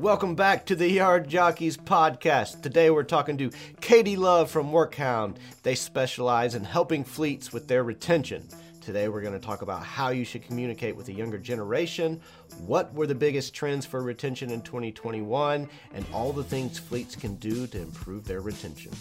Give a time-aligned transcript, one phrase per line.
[0.00, 2.62] Welcome back to the Yard Jockeys podcast.
[2.62, 3.50] Today we're talking to
[3.82, 5.36] Katie Love from Workhound.
[5.62, 8.48] They specialize in helping fleets with their retention.
[8.80, 12.18] Today we're going to talk about how you should communicate with the younger generation,
[12.64, 17.34] what were the biggest trends for retention in 2021, and all the things fleets can
[17.34, 18.92] do to improve their retention.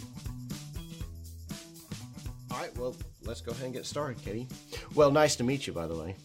[2.52, 2.94] All right, well,
[3.24, 4.50] let's go ahead and get started, Katie.
[4.96, 6.18] Well, nice to meet you, by the way.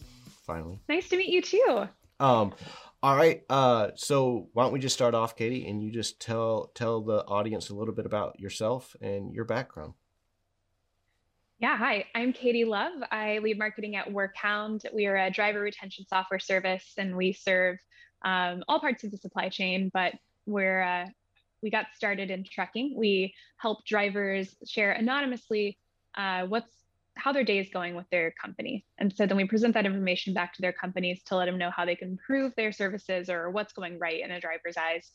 [0.45, 0.79] Finally.
[0.89, 1.87] Nice to meet you too.
[2.19, 2.53] Um,
[3.05, 3.43] all right.
[3.51, 7.23] Uh, so why don't we just start off, Katie, and you just tell tell the
[7.25, 9.93] audience a little bit about yourself and your background.
[11.59, 12.05] Yeah, hi.
[12.15, 12.93] I'm Katie Love.
[13.11, 14.87] I lead marketing at Workhound.
[14.91, 17.77] We are a driver retention software service, and we serve
[18.23, 19.91] um, all parts of the supply chain.
[19.93, 20.15] But
[20.47, 21.05] we're uh,
[21.61, 22.95] we got started in trucking.
[22.97, 25.77] We help drivers share anonymously
[26.17, 26.73] uh, what's
[27.15, 28.85] how their day is going with their company.
[28.97, 31.71] And so then we present that information back to their companies to let them know
[31.71, 35.11] how they can improve their services or what's going right in a driver's eyes.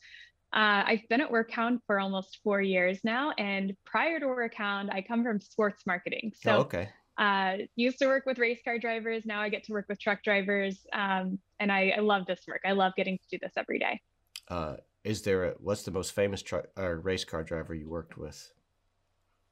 [0.53, 3.31] Uh, I've been at Workhound for almost four years now.
[3.37, 6.33] And prior to Workhound, I come from sports marketing.
[6.35, 6.89] So, oh, okay.
[7.17, 9.25] Uh, used to work with race car drivers.
[9.25, 10.85] Now I get to work with truck drivers.
[10.91, 12.61] Um, and I, I, love this work.
[12.65, 14.01] I love getting to do this every day.
[14.47, 18.17] Uh, is there a, what's the most famous truck or race car driver you worked
[18.17, 18.51] with?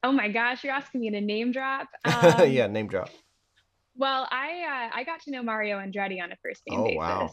[0.03, 1.87] Oh my gosh, you're asking me to name drop.
[2.05, 3.09] Um, yeah, name drop.
[3.95, 6.97] Well, I uh, I got to know Mario Andretti on a first name oh, basis.
[6.97, 7.29] Wow.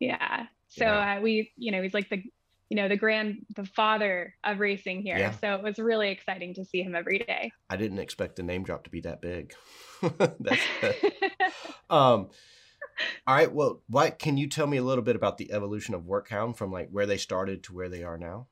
[0.00, 0.46] Yeah.
[0.68, 1.18] So yeah.
[1.18, 2.22] Uh, we, you know, he's like the,
[2.68, 5.18] you know, the grand, the father of racing here.
[5.18, 5.32] Yeah.
[5.32, 7.50] So it was really exciting to see him every day.
[7.68, 9.54] I didn't expect the name drop to be that big.
[10.18, 10.62] That's,
[11.90, 12.28] um,
[13.26, 13.52] all right.
[13.52, 16.70] Well, what can you tell me a little bit about the evolution of Workhound from
[16.70, 18.48] like where they started to where they are now?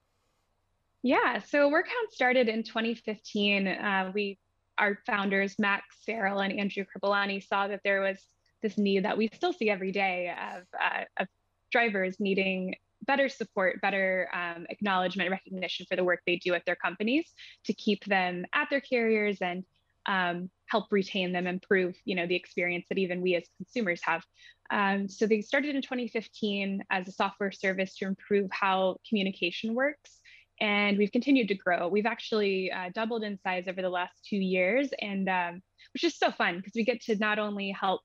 [1.07, 3.69] Yeah, so Workhound started in 2015.
[3.69, 4.41] Uh, we,
[4.77, 8.19] our founders, Max Farrell and Andrew Kirpalani, saw that there was
[8.61, 11.29] this need that we still see every day of, uh, of
[11.71, 12.75] drivers needing
[13.07, 17.33] better support, better um, acknowledgement, recognition for the work they do at their companies
[17.67, 19.63] to keep them at their carriers and
[20.07, 24.25] um, help retain them, improve, you know, the experience that even we as consumers have.
[24.71, 30.21] Um, so they started in 2015 as a software service to improve how communication works
[30.61, 31.89] and we've continued to grow.
[31.89, 35.63] We've actually uh, doubled in size over the last two years, and um,
[35.93, 38.01] which is so fun because we get to not only help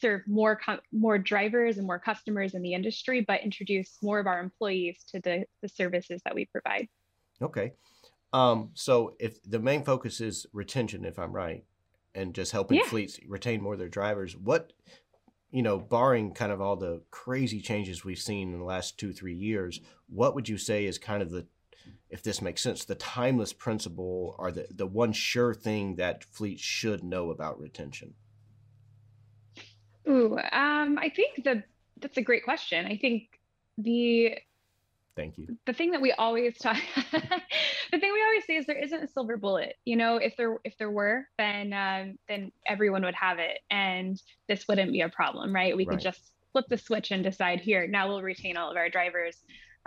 [0.00, 0.60] serve more
[0.92, 5.20] more drivers and more customers in the industry, but introduce more of our employees to
[5.20, 6.88] the the services that we provide.
[7.40, 7.72] Okay,
[8.32, 11.64] um, so if the main focus is retention, if I'm right,
[12.14, 12.84] and just helping yeah.
[12.84, 14.72] fleets retain more of their drivers, what
[15.52, 19.12] you know, barring kind of all the crazy changes we've seen in the last two,
[19.12, 21.46] three years, what would you say is kind of the
[22.10, 26.62] if this makes sense, the timeless principle or the, the one sure thing that fleets
[26.62, 28.14] should know about retention?
[30.08, 31.64] Ooh, um, I think that
[32.00, 32.86] that's a great question.
[32.86, 33.40] I think
[33.78, 34.36] the
[35.14, 35.58] Thank you.
[35.66, 36.78] The thing that we always talk,
[37.12, 39.76] the thing we always say is there isn't a silver bullet.
[39.84, 44.20] You know, if there if there were, then um, then everyone would have it, and
[44.48, 45.76] this wouldn't be a problem, right?
[45.76, 45.92] We right.
[45.92, 47.86] could just flip the switch and decide here.
[47.86, 49.36] Now we'll retain all of our drivers.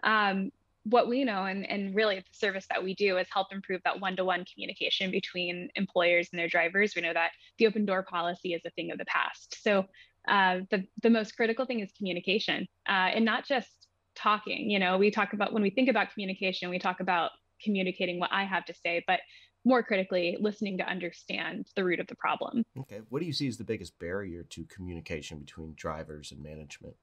[0.03, 0.51] Um,
[0.85, 3.99] what we know and, and really the service that we do is help improve that
[3.99, 6.93] one-to-one communication between employers and their drivers.
[6.95, 9.61] We know that the open door policy is a thing of the past.
[9.63, 9.85] So
[10.27, 14.69] uh, the, the most critical thing is communication uh, and not just talking.
[14.69, 17.31] You know we talk about when we think about communication we talk about
[17.63, 19.21] communicating what i have to say but
[19.63, 22.63] more critically listening to understand the root of the problem.
[22.77, 26.95] Okay what do you see as the biggest barrier to communication between drivers and management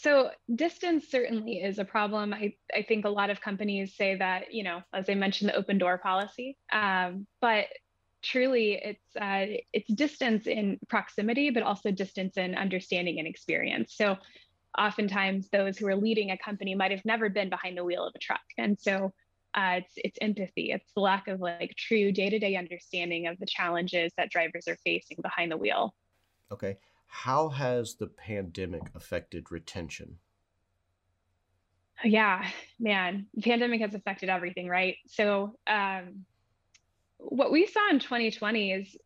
[0.00, 2.32] so distance certainly is a problem.
[2.32, 5.56] I, I think a lot of companies say that, you know, as I mentioned, the
[5.56, 7.66] open door policy, um, but
[8.22, 13.94] truly it's uh, it's distance in proximity, but also distance in understanding and experience.
[13.96, 14.16] So
[14.76, 18.12] oftentimes those who are leading a company might have never been behind the wheel of
[18.14, 18.40] a truck.
[18.56, 19.12] And so
[19.54, 20.70] uh, it's, it's empathy.
[20.70, 25.18] It's the lack of like true day-to-day understanding of the challenges that drivers are facing
[25.22, 25.94] behind the wheel.
[26.52, 26.76] Okay.
[27.08, 30.18] How has the pandemic affected retention?
[32.04, 32.46] Yeah,
[32.78, 34.96] man, pandemic has affected everything, right?
[35.06, 36.26] So, um,
[37.16, 38.96] what we saw in 2020 is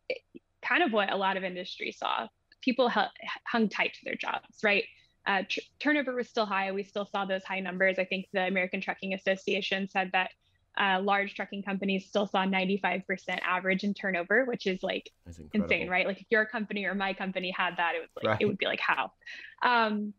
[0.61, 2.27] kind of what a lot of industries saw.
[2.61, 2.91] People
[3.47, 4.83] hung tight to their jobs, right?
[5.25, 6.71] Uh, tr- turnover was still high.
[6.71, 7.97] We still saw those high numbers.
[7.97, 10.29] I think the American Trucking Association said that
[10.79, 13.03] uh, large trucking companies still saw 95%
[13.45, 15.09] average in turnover, which is like
[15.53, 16.07] insane, right?
[16.07, 18.37] Like if your company or my company had that, it was like right.
[18.39, 19.11] it would be like how.
[19.61, 20.13] Um,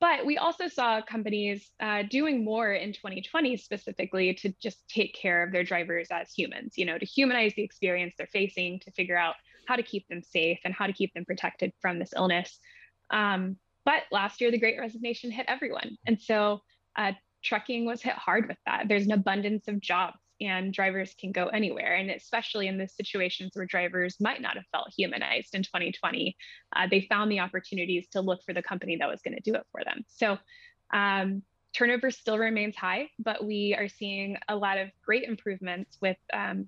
[0.00, 5.44] but we also saw companies uh, doing more in 2020 specifically to just take care
[5.44, 9.16] of their drivers as humans, you know, to humanize the experience they're facing, to figure
[9.16, 9.36] out
[9.68, 12.58] how to keep them safe and how to keep them protected from this illness.
[13.10, 15.96] Um, but last year, the great resignation hit everyone.
[16.04, 16.62] And so
[16.96, 17.12] uh,
[17.42, 18.84] trucking was hit hard with that.
[18.88, 21.94] There's an abundance of jobs and drivers can go anywhere.
[21.94, 26.36] And especially in the situations where drivers might not have felt humanized in 2020,
[26.74, 29.54] uh, they found the opportunities to look for the company that was going to do
[29.54, 30.04] it for them.
[30.08, 30.38] So
[30.92, 31.42] um,
[31.72, 36.66] turnover still remains high, but we are seeing a lot of great improvements with um,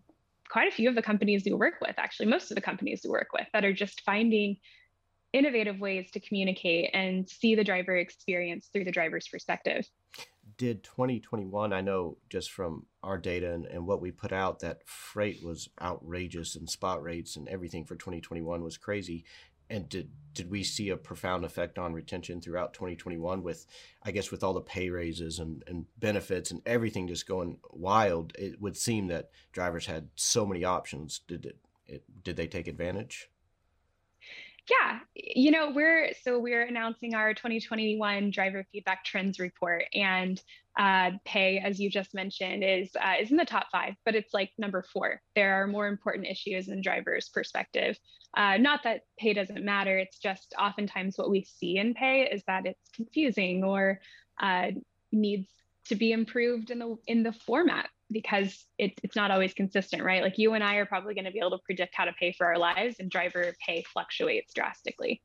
[0.48, 3.10] quite a few of the companies we work with, actually, most of the companies we
[3.10, 4.56] work with that are just finding
[5.32, 9.84] innovative ways to communicate and see the driver experience through the driver's perspective
[10.56, 14.80] did 2021 i know just from our data and, and what we put out that
[14.86, 19.24] freight was outrageous and spot rates and everything for 2021 was crazy.
[19.70, 23.66] And did did we see a profound effect on retention throughout 2021 with
[24.02, 28.34] i guess with all the pay raises and, and benefits and everything just going wild
[28.38, 31.20] it would seem that drivers had so many options.
[31.26, 31.56] Did it,
[31.86, 33.30] it did they take advantage
[34.70, 40.42] yeah, you know, we're so we're announcing our 2021 driver feedback trends report, and
[40.78, 44.32] uh, pay, as you just mentioned, is uh, is in the top five, but it's
[44.32, 45.20] like number four.
[45.34, 47.98] There are more important issues in drivers' perspective.
[48.36, 52.42] Uh, not that pay doesn't matter; it's just oftentimes what we see in pay is
[52.46, 54.00] that it's confusing or
[54.40, 54.68] uh,
[55.12, 55.48] needs
[55.88, 60.22] to be improved in the in the format because it, it's not always consistent, right?
[60.22, 62.32] Like you and I are probably going to be able to predict how to pay
[62.32, 65.20] for our lives, and driver pay fluctuates drastically.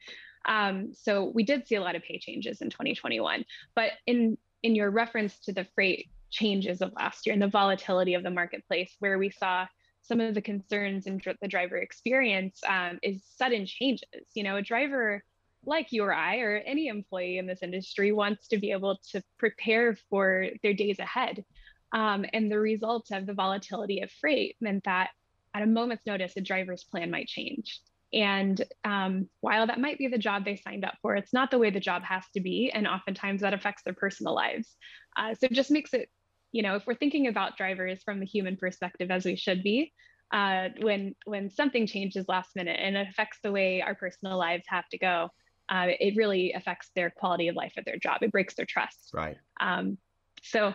[0.47, 3.45] Um, so we did see a lot of pay changes in 2021.
[3.75, 8.13] But in in your reference to the freight changes of last year and the volatility
[8.13, 9.65] of the marketplace, where we saw
[10.01, 14.09] some of the concerns in the driver experience um, is sudden changes.
[14.33, 15.23] You know, a driver
[15.65, 19.21] like you or I or any employee in this industry wants to be able to
[19.37, 21.43] prepare for their days ahead.
[21.91, 25.09] Um, and the result of the volatility of freight meant that
[25.53, 27.80] at a moment's notice, a driver's plan might change.
[28.12, 31.59] And um, while that might be the job they signed up for, it's not the
[31.59, 32.71] way the job has to be.
[32.74, 34.75] And oftentimes that affects their personal lives.
[35.18, 36.09] Uh, so it just makes it,
[36.51, 39.94] you know, if we're thinking about drivers from the human perspective as we should be,
[40.31, 44.63] uh, when when something changes last minute and it affects the way our personal lives
[44.68, 45.30] have to go,
[45.69, 48.21] uh, it really affects their quality of life at their job.
[48.21, 49.09] It breaks their trust.
[49.13, 49.38] Right.
[49.59, 49.97] Um,
[50.44, 50.74] so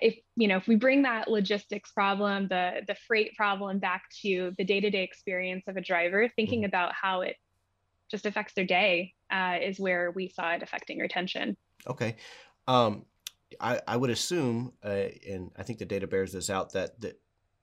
[0.00, 4.52] if you know if we bring that logistics problem the the freight problem back to
[4.58, 6.66] the day-to-day experience of a driver thinking mm-hmm.
[6.66, 7.36] about how it
[8.10, 11.56] just affects their day uh, is where we saw it affecting retention.
[11.86, 12.16] Okay.
[12.68, 13.06] Um,
[13.60, 17.14] I, I would assume uh, and i think the data bears this out that the,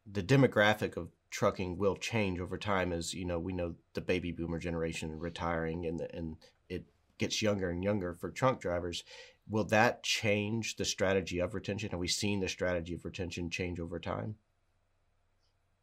[0.10, 4.32] the demographic of trucking will change over time as you know we know the baby
[4.32, 6.38] boomer generation retiring and the, and
[6.70, 6.86] it
[7.18, 9.04] gets younger and younger for truck drivers
[9.50, 11.90] will that change the strategy of retention?
[11.92, 14.36] Have we seen the strategy of retention change over time?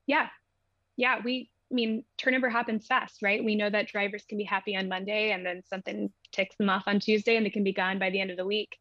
[0.07, 0.29] Yeah.
[0.97, 1.19] Yeah.
[1.25, 3.45] We, I mean, turnover happens fast, right?
[3.45, 6.85] We know that drivers can be happy on Monday and then something ticks them off
[6.87, 8.77] on Tuesday and they can be gone by the end of the week.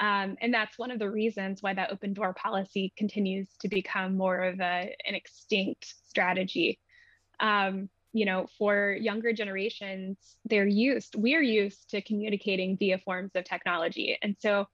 [0.00, 4.16] Um, and that's one of the reasons why that open door policy continues to become
[4.16, 6.78] more of a, an extinct strategy.
[7.38, 13.44] Um, you know, for younger generations, they're used, we're used to communicating via forms of
[13.44, 14.18] technology.
[14.22, 14.66] And so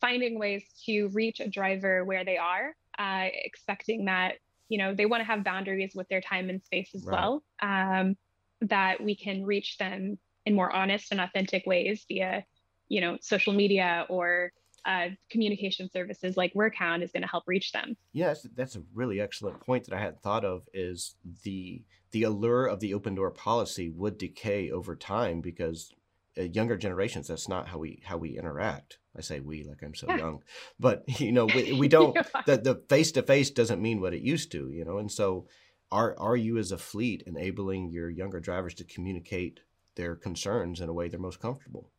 [0.00, 4.36] finding ways to reach a driver where they are, uh, expecting that,
[4.68, 7.12] you know, they want to have boundaries with their time and space as right.
[7.14, 8.16] well, um,
[8.62, 12.44] that we can reach them in more honest and authentic ways via,
[12.88, 14.52] you know, social media or
[14.86, 17.96] uh, communication services like Workhound is going to help reach them.
[18.12, 20.62] Yes, that's a really excellent point that I hadn't thought of.
[20.72, 25.92] Is the the allure of the open door policy would decay over time because
[26.38, 28.98] uh, younger generations that's not how we how we interact.
[29.16, 30.18] I say we like I'm so yeah.
[30.18, 30.42] young,
[30.78, 32.14] but you know we, we don't
[32.46, 34.70] the the face to face doesn't mean what it used to.
[34.70, 35.46] You know, and so
[35.90, 39.60] are are you as a fleet enabling your younger drivers to communicate
[39.96, 41.90] their concerns in a way they're most comfortable?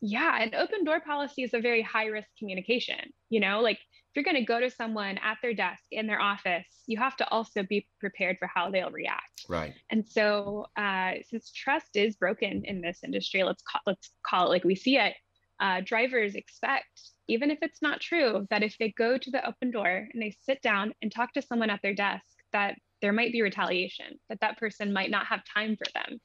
[0.00, 3.12] Yeah, an open door policy is a very high risk communication.
[3.30, 6.20] You know, like if you're going to go to someone at their desk in their
[6.20, 9.44] office, you have to also be prepared for how they'll react.
[9.48, 9.74] Right.
[9.90, 14.50] And so, uh, since trust is broken in this industry, let's call, let's call it
[14.50, 15.14] like we see it.
[15.58, 19.70] Uh, drivers expect, even if it's not true, that if they go to the open
[19.70, 23.32] door and they sit down and talk to someone at their desk, that there might
[23.32, 26.18] be retaliation, that that person might not have time for them,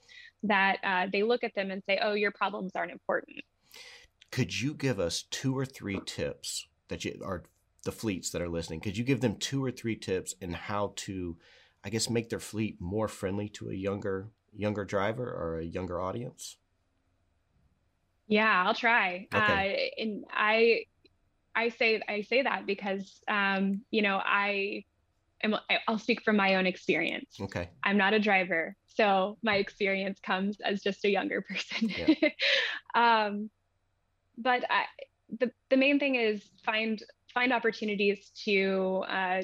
[0.44, 3.42] that uh, they look at them and say, "Oh, your problems aren't important."
[4.31, 7.43] Could you give us two or three tips that you are
[7.83, 8.79] the fleets that are listening?
[8.79, 11.38] Could you give them two or three tips in how to,
[11.83, 16.00] I guess, make their fleet more friendly to a younger younger driver or a younger
[16.00, 16.57] audience?
[18.27, 19.27] Yeah, I'll try.
[19.33, 19.91] Okay.
[19.97, 20.85] Uh, and I
[21.53, 24.85] I say I say that because um, you know I
[25.43, 25.55] am.
[25.88, 27.38] I'll speak from my own experience.
[27.41, 27.69] Okay.
[27.83, 31.89] I'm not a driver, so my experience comes as just a younger person.
[31.89, 32.29] Yeah.
[32.95, 33.50] um,
[34.41, 34.86] but I,
[35.39, 37.01] the the main thing is find
[37.33, 39.41] find opportunities to uh,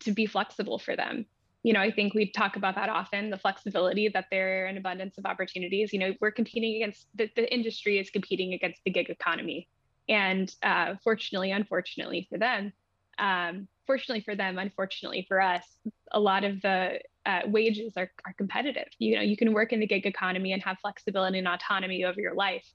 [0.00, 1.26] to be flexible for them.
[1.62, 4.78] You know, I think we talk about that often, the flexibility that there are an
[4.78, 5.92] abundance of opportunities.
[5.92, 9.68] You know, we're competing against the, the industry is competing against the gig economy.
[10.08, 12.72] And uh, fortunately, unfortunately for them,
[13.18, 15.64] um, fortunately for them, unfortunately for us,
[16.12, 18.88] a lot of the uh, wages are, are competitive.
[18.98, 22.20] You know, you can work in the gig economy and have flexibility and autonomy over
[22.20, 22.66] your life,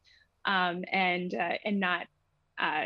[0.45, 2.07] um, and uh, and not,
[2.59, 2.85] uh,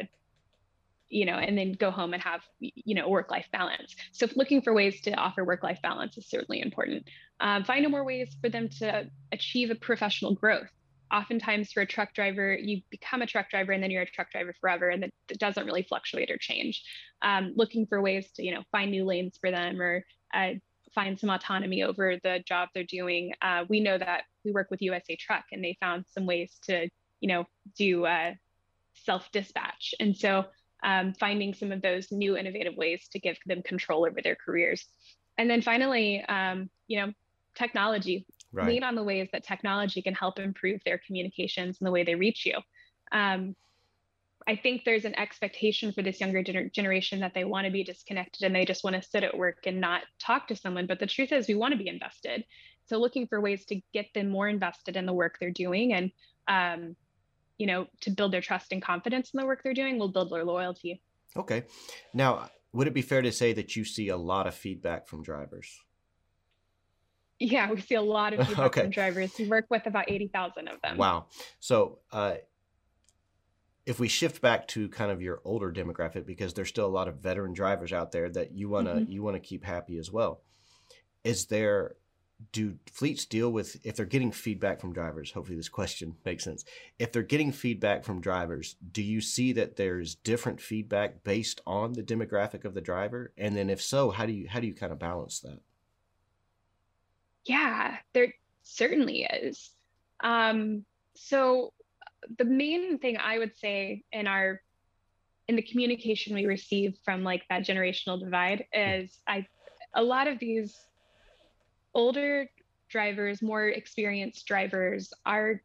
[1.09, 3.95] you know, and then go home and have you know work life balance.
[4.11, 7.03] So looking for ways to offer work life balance is certainly important.
[7.39, 10.69] Um, finding more ways for them to achieve a professional growth
[11.11, 14.31] oftentimes for a truck driver, you become a truck driver and then you're a truck
[14.31, 16.83] driver forever, and it doesn't really fluctuate or change.
[17.21, 20.51] Um, looking for ways to, you know, find new lanes for them or uh,
[20.93, 23.33] find some autonomy over the job they're doing.
[23.41, 26.87] Uh, we know that we work with USA Truck, and they found some ways to,
[27.19, 27.45] you know,
[27.77, 28.33] do uh,
[28.93, 30.45] self dispatch, and so
[30.83, 34.85] um, finding some of those new innovative ways to give them control over their careers.
[35.37, 37.13] And then finally, um, you know,
[37.55, 38.67] technology right.
[38.67, 42.15] lean on the ways that technology can help improve their communications and the way they
[42.15, 42.57] reach you.
[43.11, 43.55] Um,
[44.47, 47.83] I think there's an expectation for this younger gener- generation that they want to be
[47.83, 50.87] disconnected and they just want to sit at work and not talk to someone.
[50.87, 52.45] But the truth is, we want to be invested.
[52.85, 56.11] So looking for ways to get them more invested in the work they're doing and,
[56.47, 56.95] um,
[57.59, 60.31] you know, to build their trust and confidence in the work they're doing will build
[60.31, 61.01] their loyalty.
[61.37, 61.65] Okay.
[62.13, 65.21] Now, would it be fair to say that you see a lot of feedback from
[65.21, 65.79] drivers?
[67.37, 68.87] Yeah, we see a lot of people okay.
[68.87, 69.31] drivers.
[69.37, 70.97] We work with about 80,000 of them.
[70.97, 71.27] Wow.
[71.59, 72.35] So, uh,
[73.85, 77.07] if we shift back to kind of your older demographic, because there's still a lot
[77.07, 79.11] of veteran drivers out there that you wanna mm-hmm.
[79.11, 80.43] you wanna keep happy as well.
[81.23, 81.95] Is there
[82.51, 85.31] do fleets deal with if they're getting feedback from drivers?
[85.31, 86.65] Hopefully, this question makes sense.
[86.97, 91.93] If they're getting feedback from drivers, do you see that there's different feedback based on
[91.93, 93.31] the demographic of the driver?
[93.37, 95.59] And then, if so, how do you how do you kind of balance that?
[97.45, 99.71] Yeah, there certainly is.
[100.21, 101.73] Um, so
[102.37, 104.61] the main thing I would say in our
[105.47, 109.47] in the communication we receive from like that generational divide is I
[109.95, 110.77] a lot of these
[111.93, 112.47] older
[112.89, 115.61] drivers, more experienced drivers are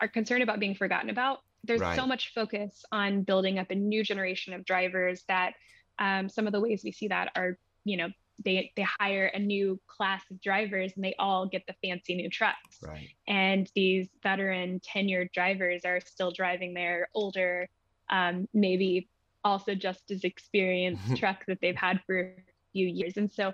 [0.00, 1.40] are concerned about being forgotten about.
[1.62, 1.96] There's right.
[1.96, 5.54] so much focus on building up a new generation of drivers that
[5.98, 8.08] um, some of the ways we see that are, you know,
[8.44, 12.28] they they hire a new class of drivers and they all get the fancy new
[12.28, 12.78] trucks.
[12.82, 13.08] Right.
[13.28, 17.68] And these veteran tenured drivers are still driving their older,
[18.10, 19.08] um, maybe
[19.44, 22.32] also just as experienced truck that they've had for a
[22.72, 23.16] few years.
[23.16, 23.52] And so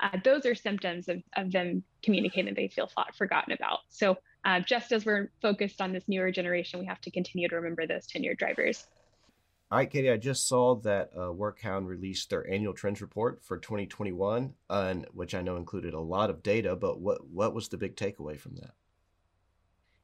[0.00, 3.80] uh, those are symptoms of, of them communicating that they feel forgotten about.
[3.88, 7.56] So uh, just as we're focused on this newer generation, we have to continue to
[7.56, 8.86] remember those tenured drivers.
[9.70, 13.58] All right, Katie, I just saw that uh, Workhound released their annual trends report for
[13.58, 16.76] 2021, and which I know included a lot of data.
[16.76, 18.74] But what what was the big takeaway from that?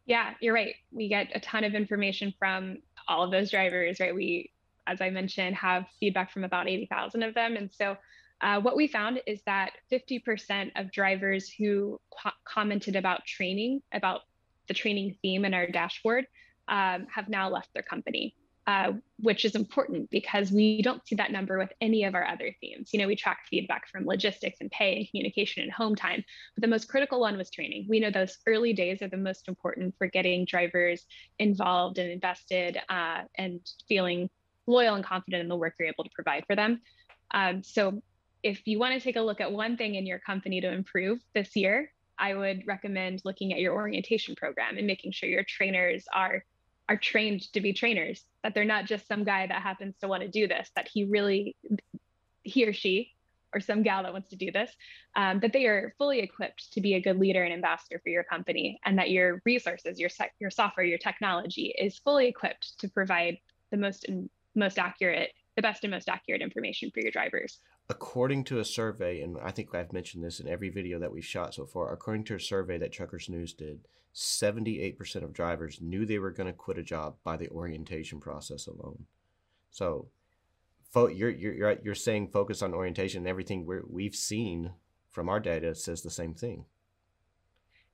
[0.04, 0.74] Yeah, you're right.
[0.90, 4.12] We get a ton of information from all of those drivers, right?
[4.12, 4.50] We,
[4.88, 7.96] as I mentioned, have feedback from about 80,000 of them, and so
[8.42, 14.22] uh, what we found is that 50% of drivers who co- commented about training, about
[14.68, 16.26] the training theme in our dashboard,
[16.68, 18.34] um, have now left their company
[18.66, 22.54] uh, which is important because we don't see that number with any of our other
[22.60, 22.90] themes.
[22.92, 26.62] You know, we track feedback from logistics and pay and communication and home time, but
[26.62, 27.86] the most critical one was training.
[27.88, 31.04] We know those early days are the most important for getting drivers
[31.38, 34.30] involved and invested uh, and feeling
[34.66, 36.80] loyal and confident in the work you're able to provide for them.
[37.32, 38.00] Um, so,
[38.42, 41.20] if you want to take a look at one thing in your company to improve
[41.34, 46.04] this year, I would recommend looking at your orientation program and making sure your trainers
[46.12, 46.44] are
[46.88, 50.22] are trained to be trainers that they're not just some guy that happens to want
[50.22, 51.56] to do this that he really
[52.42, 53.14] he or she
[53.54, 54.70] or some gal that wants to do this
[55.14, 58.24] um, that they are fully equipped to be a good leader and ambassador for your
[58.24, 63.38] company and that your resources your your software your technology is fully equipped to provide
[63.70, 64.04] the most
[64.54, 69.20] most accurate the best and most accurate information for your drivers according to a survey
[69.20, 72.24] and i think i've mentioned this in every video that we've shot so far according
[72.24, 73.80] to a survey that truckers news did
[74.14, 78.66] 78% of drivers knew they were going to quit a job by the orientation process
[78.66, 79.06] alone.
[79.70, 80.08] So,
[80.90, 84.72] fo- you're, you're, you're saying focus on orientation and everything we we've seen
[85.10, 86.64] from our data says the same thing.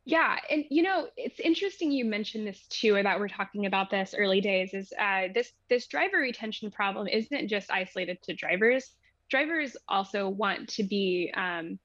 [0.04, 3.90] Yeah, and you know it's interesting you mentioned this too, or that we're talking about
[3.90, 4.73] this early days.
[4.73, 8.92] Is uh, this this driver retention problem isn't just isolated to drivers.
[9.28, 11.78] Drivers also want to be, um,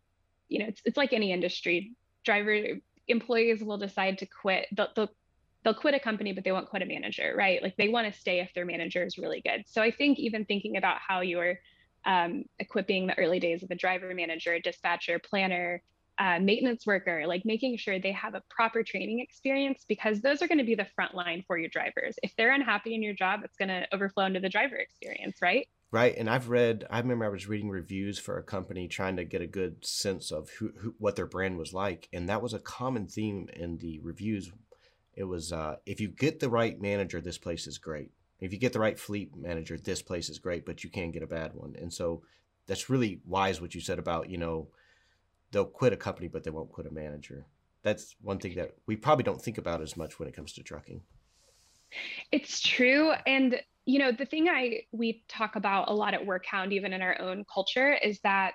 [0.50, 1.94] you know, it's, it's like any industry.
[2.24, 4.68] Driver employees will decide to quit.
[4.72, 5.10] They'll, they'll,
[5.64, 7.62] they'll quit a company, but they won't quit a manager, right?
[7.62, 9.64] Like they want to stay if their manager is really good.
[9.68, 11.60] So I think even thinking about how you're
[12.06, 15.82] um, equipping the early days of a driver manager, dispatcher, planner,
[16.20, 20.48] uh, maintenance worker, like making sure they have a proper training experience because those are
[20.48, 22.16] going to be the front line for your drivers.
[22.22, 25.68] If they're unhappy in your job, it's going to overflow into the driver experience, right?
[25.94, 26.18] Right.
[26.18, 29.44] And I've read, I remember I was reading reviews for a company trying to get
[29.44, 32.10] a good sense of who, who what their brand was like.
[32.12, 34.52] And that was a common theme in the reviews.
[35.16, 38.10] It was, uh, if you get the right manager, this place is great.
[38.40, 41.22] If you get the right fleet manager, this place is great, but you can get
[41.22, 41.76] a bad one.
[41.80, 42.24] And so
[42.66, 44.70] that's really wise what you said about, you know,
[45.52, 47.46] they'll quit a company, but they won't quit a manager.
[47.84, 50.64] That's one thing that we probably don't think about as much when it comes to
[50.64, 51.02] trucking.
[52.32, 53.12] It's true.
[53.28, 57.02] And you know, the thing I we talk about a lot at WorkHound, even in
[57.02, 58.54] our own culture, is that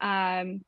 [0.00, 0.62] um,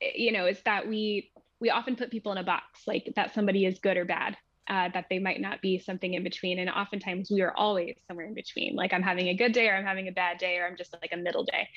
[0.00, 3.64] you know, is that we we often put people in a box, like that somebody
[3.64, 4.36] is good or bad,
[4.68, 6.58] uh, that they might not be something in between.
[6.58, 8.74] And oftentimes we are always somewhere in between.
[8.74, 10.92] Like I'm having a good day or I'm having a bad day or I'm just
[11.00, 11.68] like a middle day.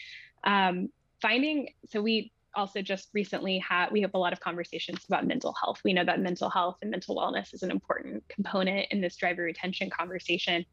[0.43, 0.89] Um,
[1.21, 5.53] finding so we also just recently had we have a lot of conversations about mental
[5.61, 5.81] health.
[5.83, 9.43] We know that mental health and mental wellness is an important component in this driver
[9.43, 10.65] retention conversation.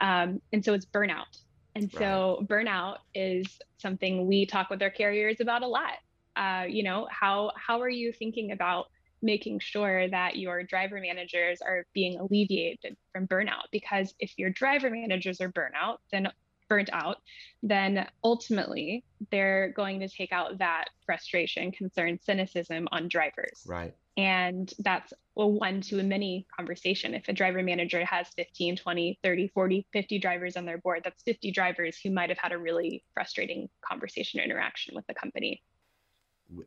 [0.00, 1.38] Um, and so it's burnout.
[1.74, 2.66] And so right.
[2.66, 3.46] burnout is
[3.78, 5.94] something we talk with our carriers about a lot.
[6.36, 8.86] Uh, you know how how are you thinking about
[9.20, 13.64] making sure that your driver managers are being alleviated from burnout?
[13.72, 16.28] Because if your driver managers are burnout then
[16.68, 17.18] burnt out,
[17.62, 23.64] then ultimately they're going to take out that frustration, concern, cynicism on drivers.
[23.66, 23.94] Right.
[24.16, 27.14] And that's a one to a many conversation.
[27.14, 31.22] If a driver manager has 15, 20, 30, 40, 50 drivers on their board, that's
[31.22, 35.62] 50 drivers who might have had a really frustrating conversation or interaction with the company.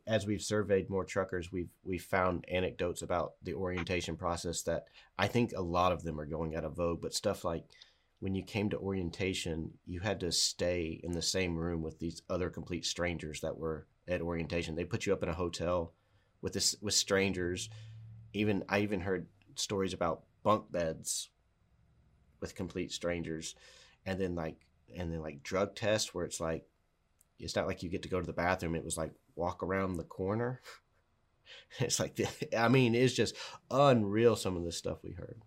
[0.08, 4.86] As we've surveyed more truckers, we've we've found anecdotes about the orientation process that
[5.18, 7.66] I think a lot of them are going out of vogue, but stuff like
[8.22, 12.22] when you came to orientation, you had to stay in the same room with these
[12.30, 14.76] other complete strangers that were at orientation.
[14.76, 15.94] They put you up in a hotel
[16.40, 17.68] with this with strangers.
[18.32, 21.30] Even I even heard stories about bunk beds
[22.40, 23.56] with complete strangers,
[24.06, 26.64] and then like and then like drug tests where it's like
[27.40, 28.76] it's not like you get to go to the bathroom.
[28.76, 30.62] It was like walk around the corner.
[31.80, 32.20] it's like
[32.56, 33.36] I mean, it's just
[33.72, 34.36] unreal.
[34.36, 35.42] Some of the stuff we heard.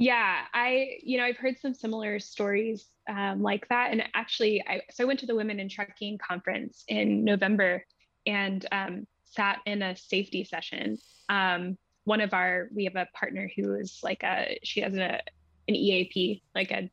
[0.00, 3.90] Yeah, I, you know, I've heard some similar stories um, like that.
[3.90, 7.84] And actually, I, so I went to the Women in Trucking conference in November
[8.24, 10.98] and um, sat in a safety session.
[11.28, 15.20] Um, one of our, we have a partner who is like a, she has a,
[15.66, 16.88] an EAP, like a,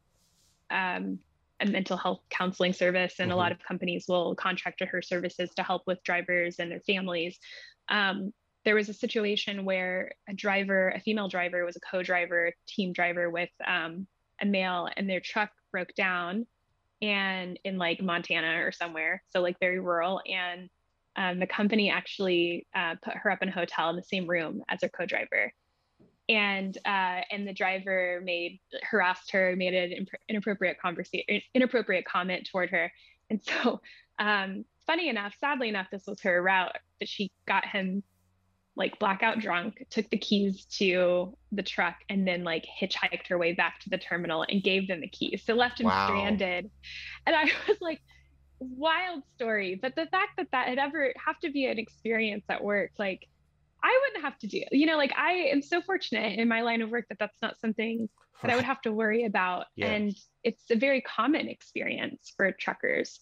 [0.75, 1.19] um,
[1.59, 3.35] a mental health counseling service, and mm-hmm.
[3.35, 6.81] a lot of companies will contract to her services to help with drivers and their
[6.81, 7.37] families.
[7.87, 8.33] Um,
[8.65, 13.30] there was a situation where a driver, a female driver, was a co-driver, team driver
[13.30, 14.08] with um,
[14.41, 16.47] a male, and their truck broke down,
[17.01, 20.69] and in like Montana or somewhere, so like very rural, and
[21.15, 24.63] um, the company actually uh, put her up in a hotel in the same room
[24.67, 25.54] as her co-driver,
[26.28, 32.49] and uh, and the driver made harassed her, made an imp- inappropriate conversation, inappropriate comment
[32.51, 32.91] toward her,
[33.30, 33.80] and so
[34.17, 38.01] um, funny enough, sadly enough, this was her route, but she got him
[38.75, 43.53] like blackout drunk, took the keys to the truck, and then like hitchhiked her way
[43.53, 45.43] back to the terminal and gave them the keys.
[45.45, 46.07] So left him wow.
[46.07, 46.69] stranded.
[47.25, 48.01] And I was like,
[48.59, 49.79] wild story.
[49.81, 53.27] But the fact that that had ever have to be an experience at work, like
[53.83, 56.81] I wouldn't have to do, you know, like I am so fortunate in my line
[56.81, 58.09] of work that that's not something
[58.41, 59.65] that I would have to worry about.
[59.79, 63.19] And it's a very common experience for truckers.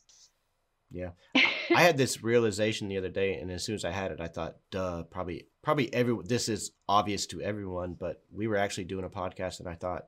[0.94, 1.10] Yeah.
[1.36, 4.28] I had this realization the other day, and as soon as I had it, I
[4.28, 9.04] thought, duh, probably, probably every this is obvious to everyone, but we were actually doing
[9.04, 10.06] a podcast, and I thought,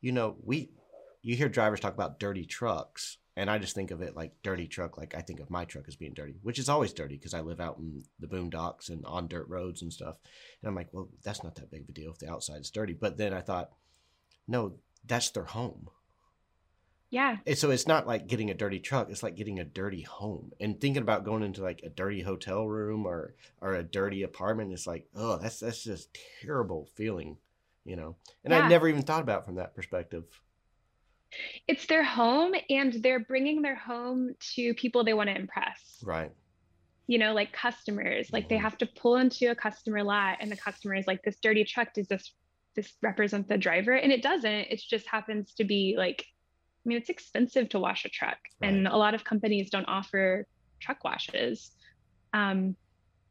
[0.00, 0.70] you know, we,
[1.22, 4.66] you hear drivers talk about dirty trucks, and I just think of it like dirty
[4.66, 7.34] truck, like I think of my truck as being dirty, which is always dirty because
[7.34, 10.16] I live out in the boondocks and on dirt roads and stuff.
[10.62, 12.70] And I'm like, well, that's not that big of a deal if the outside is
[12.70, 12.94] dirty.
[12.94, 13.72] But then I thought,
[14.48, 15.88] no, that's their home.
[17.16, 17.38] Yeah.
[17.46, 20.52] And so it's not like getting a dirty truck, it's like getting a dirty home.
[20.60, 24.74] And thinking about going into like a dirty hotel room or or a dirty apartment
[24.74, 27.38] is like, oh, that's that's just terrible feeling,
[27.86, 28.16] you know.
[28.44, 28.60] And yeah.
[28.60, 30.24] I never even thought about from that perspective.
[31.66, 36.02] It's their home and they're bringing their home to people they want to impress.
[36.04, 36.32] Right.
[37.06, 38.48] You know, like customers, like mm-hmm.
[38.56, 41.64] they have to pull into a customer lot and the customer is like this dirty
[41.64, 42.34] truck does this
[42.74, 44.50] this represent the driver and it doesn't.
[44.50, 46.26] It just happens to be like
[46.86, 48.68] I mean, it's expensive to wash a truck, right.
[48.72, 50.46] and a lot of companies don't offer
[50.80, 51.72] truck washes.
[52.32, 52.76] Um,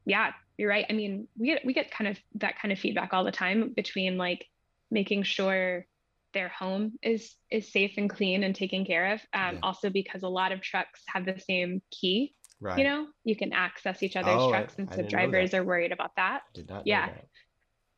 [0.04, 0.84] yeah, you're right.
[0.90, 3.72] I mean, we get we get kind of that kind of feedback all the time
[3.74, 4.46] between like
[4.90, 5.86] making sure
[6.34, 9.20] their home is is safe and clean and taken care of.
[9.32, 9.60] Um, yeah.
[9.62, 12.34] Also, because a lot of trucks have the same key.
[12.60, 12.78] Right.
[12.78, 16.12] You know, you can access each other's oh, trucks, and so drivers are worried about
[16.16, 16.42] that.
[16.52, 16.86] Did not.
[16.86, 17.08] yeah.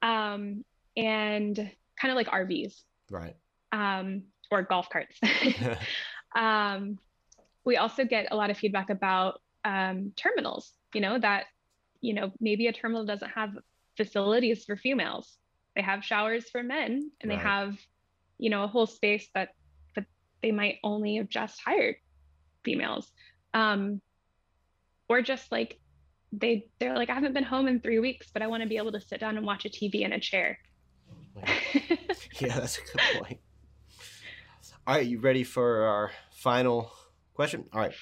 [0.03, 0.65] Um,
[0.97, 1.57] and
[2.01, 2.75] kind of like RVs.
[3.11, 3.37] Right.
[3.73, 5.19] Um, or golf carts.
[6.37, 6.99] um,
[7.65, 10.73] we also get a lot of feedback about um, terminals.
[10.95, 11.45] You know that,
[12.01, 13.51] you know, maybe a terminal doesn't have
[13.97, 15.37] facilities for females.
[15.77, 17.37] They have showers for men, and right.
[17.39, 17.77] they have,
[18.39, 19.51] you know, a whole space that
[19.95, 20.07] that
[20.43, 21.97] they might only have just hired
[22.65, 23.11] females.
[23.55, 24.01] Um,
[25.09, 25.79] or just like
[26.33, 28.77] they they're like, I haven't been home in three weeks, but I want to be
[28.77, 30.59] able to sit down and watch a TV in a chair.
[32.41, 33.41] yeah, that's a good point.
[34.89, 36.91] All right, you ready for our final
[37.35, 37.67] question?
[37.75, 37.93] All right.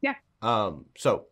[0.00, 0.14] Yeah.
[0.40, 1.24] Um, so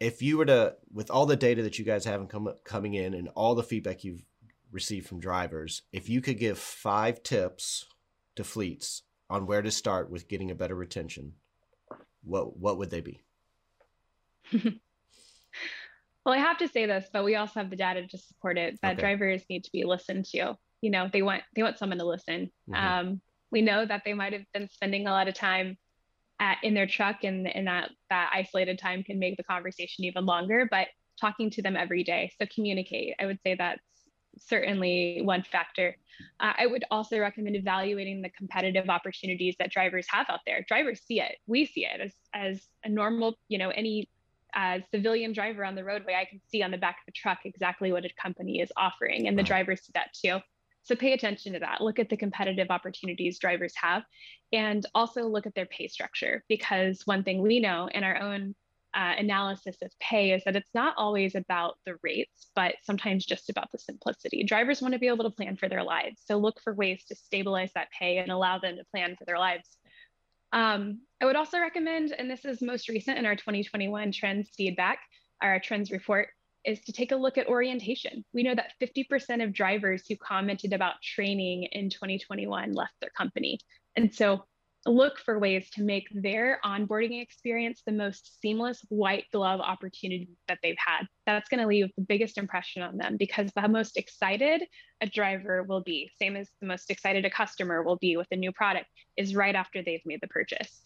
[0.00, 3.14] if you were to, with all the data that you guys have come, coming in
[3.14, 4.24] and all the feedback you've
[4.72, 7.86] received from drivers, if you could give five tips
[8.34, 11.34] to fleets on where to start with getting a better retention,
[12.24, 13.20] what what would they be?
[14.52, 18.76] well, I have to say this, but we also have the data to support it
[18.82, 19.02] that okay.
[19.02, 20.56] drivers need to be listened to.
[20.82, 22.50] You know, they want they want someone to listen.
[22.68, 22.74] Mm-hmm.
[22.74, 23.20] Um,
[23.56, 25.78] we know that they might have been spending a lot of time
[26.38, 30.26] at, in their truck and, and that that isolated time can make the conversation even
[30.26, 30.88] longer but
[31.18, 32.30] talking to them every day.
[32.38, 33.80] So communicate i would say that's
[34.38, 35.96] certainly one factor.
[36.38, 40.62] Uh, i would also recommend evaluating the competitive opportunities that drivers have out there.
[40.68, 41.38] Drivers see it.
[41.46, 44.10] We see it as, as a normal you know any
[44.54, 47.38] uh, civilian driver on the roadway i can see on the back of the truck
[47.44, 50.40] exactly what a company is offering and the drivers see that too
[50.86, 51.80] so pay attention to that.
[51.80, 54.04] Look at the competitive opportunities drivers have
[54.52, 58.54] and also look at their pay structure because one thing we know in our own
[58.94, 63.50] uh, analysis of pay is that it's not always about the rates, but sometimes just
[63.50, 64.44] about the simplicity.
[64.44, 66.22] Drivers want to be able to plan for their lives.
[66.24, 69.38] So look for ways to stabilize that pay and allow them to plan for their
[69.38, 69.76] lives.
[70.52, 75.00] Um, I would also recommend, and this is most recent in our 2021 trends feedback,
[75.42, 76.28] our trends report,
[76.66, 78.24] is to take a look at orientation.
[78.34, 83.60] We know that 50% of drivers who commented about training in 2021 left their company.
[83.96, 84.44] And so
[84.84, 90.58] look for ways to make their onboarding experience the most seamless white glove opportunity that
[90.62, 91.06] they've had.
[91.24, 94.62] That's going to leave the biggest impression on them because the most excited
[95.00, 98.36] a driver will be, same as the most excited a customer will be with a
[98.36, 100.82] new product, is right after they've made the purchase.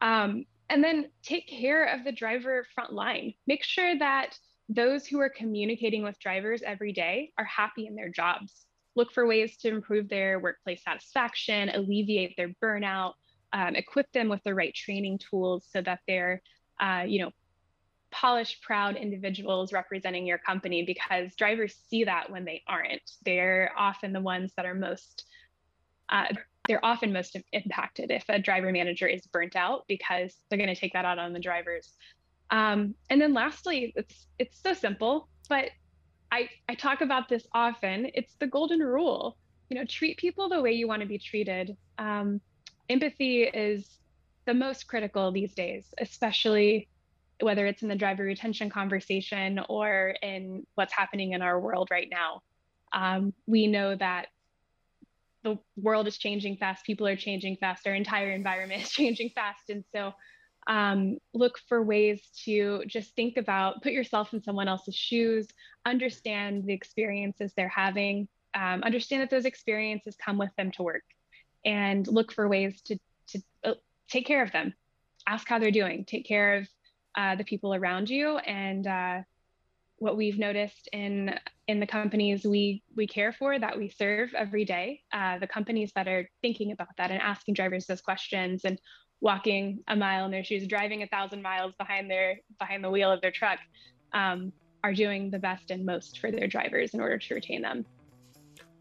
[0.00, 3.34] Um, and then take care of the driver front line.
[3.46, 8.08] Make sure that those who are communicating with drivers every day are happy in their
[8.08, 8.66] jobs.
[8.96, 13.14] Look for ways to improve their workplace satisfaction, alleviate their burnout,
[13.52, 16.42] um, equip them with the right training tools so that they're,
[16.80, 17.30] uh, you know,
[18.10, 23.10] polished, proud individuals representing your company because drivers see that when they aren't.
[23.24, 25.24] They're often the ones that are most,
[26.08, 26.26] uh,
[26.68, 30.80] they're often most impacted if a driver manager is burnt out because they're going to
[30.80, 31.96] take that out on the drivers.
[32.54, 35.70] Um, and then lastly, it's it's so simple, but
[36.30, 38.06] I I talk about this often.
[38.14, 39.36] It's the golden rule.
[39.70, 41.76] You know, treat people the way you want to be treated.
[41.98, 42.40] Um,
[42.88, 43.98] empathy is
[44.44, 46.88] the most critical these days, especially
[47.40, 52.08] whether it's in the driver retention conversation or in what's happening in our world right
[52.08, 52.42] now.
[52.92, 54.28] Um, we know that
[55.42, 59.70] the world is changing fast, people are changing fast, our entire environment is changing fast.
[59.70, 60.12] And so
[60.66, 65.48] um, look for ways to just think about, put yourself in someone else's shoes,
[65.84, 71.04] understand the experiences they're having, um, understand that those experiences come with them to work,
[71.64, 72.98] and look for ways to,
[73.28, 73.74] to uh,
[74.08, 74.74] take care of them.
[75.26, 76.68] Ask how they're doing, take care of
[77.16, 78.38] uh, the people around you.
[78.38, 79.20] And uh,
[79.98, 84.64] what we've noticed in in the companies we we care for that we serve every
[84.64, 88.78] day, uh, the companies that are thinking about that and asking drivers those questions and
[89.24, 93.10] walking a mile in their shoes, driving a thousand miles behind their behind the wheel
[93.10, 93.58] of their truck,
[94.12, 94.52] um,
[94.84, 97.84] are doing the best and most for their drivers in order to retain them.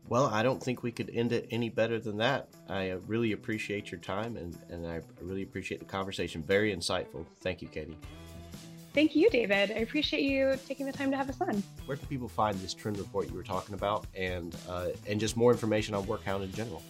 [0.09, 2.49] Well, I don't think we could end it any better than that.
[2.67, 6.43] I uh, really appreciate your time and, and I really appreciate the conversation.
[6.43, 7.25] Very insightful.
[7.39, 7.97] Thank you, Katie.
[8.93, 9.71] Thank you, David.
[9.71, 11.63] I appreciate you taking the time to have us on.
[11.85, 15.37] Where can people find this trend report you were talking about and uh, and just
[15.37, 16.83] more information on Workhound in general?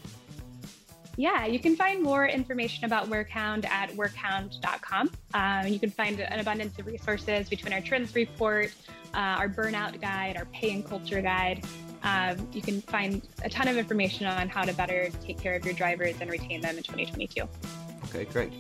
[1.16, 5.12] Yeah, you can find more information about Workhound at workhound.com.
[5.34, 8.72] Um, you can find an abundance of resources between our trends report,
[9.14, 11.64] uh, our burnout guide, our pay and culture guide.
[12.04, 15.64] um, you can find a ton of information on how to better take care of
[15.64, 17.48] your drivers and retain them in 2022.
[18.06, 18.52] Okay, great.